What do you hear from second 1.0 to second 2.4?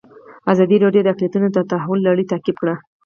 د اقلیتونه د تحول لړۍ